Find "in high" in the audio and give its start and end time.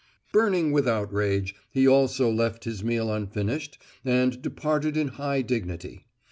4.97-5.43